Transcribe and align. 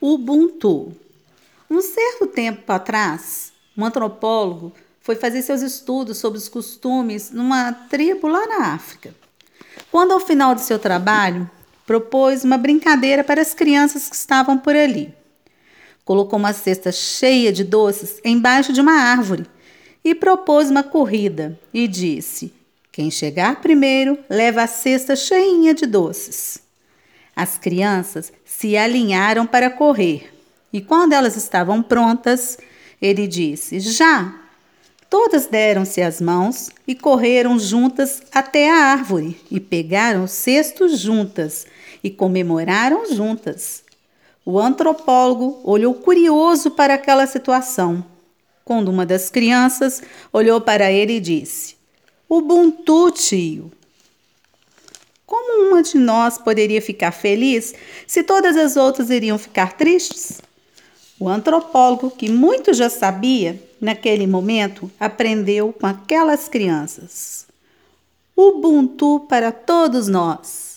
Ubuntu. 0.00 0.92
Um 1.68 1.82
certo 1.82 2.28
tempo 2.28 2.70
atrás, 2.72 3.52
um 3.76 3.84
antropólogo 3.84 4.72
foi 5.00 5.16
fazer 5.16 5.42
seus 5.42 5.60
estudos 5.60 6.18
sobre 6.18 6.38
os 6.38 6.48
costumes 6.48 7.32
numa 7.32 7.72
tribo 7.72 8.28
lá 8.28 8.46
na 8.46 8.74
África. 8.74 9.12
Quando, 9.90 10.12
ao 10.12 10.20
final 10.20 10.54
de 10.54 10.60
seu 10.60 10.78
trabalho, 10.78 11.50
propôs 11.84 12.44
uma 12.44 12.56
brincadeira 12.56 13.24
para 13.24 13.42
as 13.42 13.54
crianças 13.54 14.08
que 14.08 14.14
estavam 14.14 14.56
por 14.56 14.76
ali. 14.76 15.12
Colocou 16.04 16.38
uma 16.38 16.52
cesta 16.52 16.92
cheia 16.92 17.52
de 17.52 17.64
doces 17.64 18.20
embaixo 18.24 18.72
de 18.72 18.80
uma 18.80 18.92
árvore 18.92 19.46
e 20.04 20.14
propôs 20.14 20.70
uma 20.70 20.84
corrida 20.84 21.58
e 21.74 21.88
disse: 21.88 22.54
Quem 22.92 23.10
chegar 23.10 23.60
primeiro 23.60 24.16
leva 24.30 24.62
a 24.62 24.68
cesta 24.68 25.16
cheinha 25.16 25.74
de 25.74 25.86
doces. 25.86 26.67
As 27.38 27.56
crianças 27.56 28.32
se 28.44 28.76
alinharam 28.76 29.46
para 29.46 29.70
correr 29.70 30.28
e, 30.72 30.80
quando 30.80 31.12
elas 31.12 31.36
estavam 31.36 31.80
prontas, 31.80 32.58
ele 33.00 33.28
disse: 33.28 33.78
Já! 33.78 34.34
Todas 35.08 35.46
deram-se 35.46 36.02
as 36.02 36.20
mãos 36.20 36.68
e 36.84 36.96
correram 36.96 37.56
juntas 37.56 38.24
até 38.34 38.68
a 38.68 38.86
árvore 38.86 39.40
e 39.52 39.60
pegaram 39.60 40.24
o 40.24 40.28
cesto 40.28 40.88
juntas 40.88 41.64
e 42.02 42.10
comemoraram 42.10 43.06
juntas. 43.14 43.84
O 44.44 44.58
antropólogo 44.58 45.60
olhou 45.62 45.94
curioso 45.94 46.72
para 46.72 46.94
aquela 46.94 47.24
situação, 47.28 48.04
quando 48.64 48.88
uma 48.88 49.06
das 49.06 49.30
crianças 49.30 50.02
olhou 50.32 50.60
para 50.60 50.90
ele 50.90 51.18
e 51.18 51.20
disse: 51.20 51.76
Ubuntu, 52.28 53.12
tio. 53.12 53.70
Como 55.68 55.76
uma 55.76 55.82
de 55.82 55.98
nós 55.98 56.38
poderia 56.38 56.80
ficar 56.80 57.12
feliz 57.12 57.74
se 58.06 58.22
todas 58.22 58.56
as 58.56 58.74
outras 58.74 59.10
iriam 59.10 59.36
ficar 59.36 59.74
tristes? 59.74 60.40
O 61.20 61.28
antropólogo, 61.28 62.10
que 62.10 62.30
muito 62.30 62.72
já 62.72 62.88
sabia, 62.88 63.62
naquele 63.78 64.26
momento 64.26 64.90
aprendeu 64.98 65.70
com 65.78 65.86
aquelas 65.86 66.48
crianças. 66.48 67.46
Ubuntu 68.34 69.26
para 69.28 69.52
todos 69.52 70.08
nós. 70.08 70.67